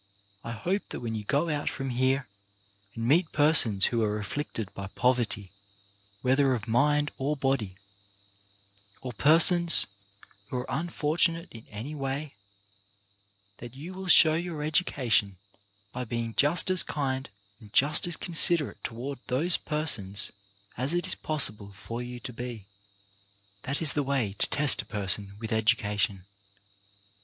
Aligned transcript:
I 0.43 0.51
hope 0.53 0.89
that 0.89 0.99
when 1.01 1.13
you 1.13 1.23
go 1.23 1.47
out 1.49 1.69
from 1.69 1.91
here, 1.91 2.27
and 2.95 3.05
meet 3.07 3.31
persons 3.31 3.85
who 3.85 4.01
are 4.01 4.17
afflicted 4.17 4.73
by 4.73 4.87
poverty, 4.87 5.51
whether 6.23 6.55
of 6.55 6.67
mind 6.67 7.11
or 7.19 7.37
body, 7.37 7.77
or 9.01 9.13
persons 9.13 9.85
who 10.49 10.57
are 10.57 10.65
unfortunate 10.69 11.49
in 11.51 11.67
any 11.67 11.93
way, 11.93 12.33
that 13.59 13.75
you 13.75 13.93
will 13.93 14.07
show 14.07 14.33
your 14.33 14.63
education 14.63 15.37
by 15.93 16.03
being 16.03 16.33
just 16.33 16.71
as 16.71 16.81
kind 16.81 17.29
and 17.59 17.71
just 17.71 18.07
as 18.07 18.17
considerate 18.17 18.83
toward 18.83 19.19
those 19.27 19.55
persons 19.57 20.31
as 20.77 20.95
it 20.95 21.05
is 21.05 21.13
possible 21.13 21.73
for 21.73 22.01
you 22.01 22.19
to 22.21 22.33
be. 22.33 22.65
That 23.65 23.83
is 23.83 23.93
the 23.93 24.01
way 24.01 24.33
to 24.39 24.49
test 24.49 24.79
THE 24.79 24.85
HIGHEST 24.85 25.19
EDUCATION 25.19 25.25
115 25.37 25.37
a 25.37 25.37
person 25.37 25.39
with 25.39 25.51
education. 25.53 26.25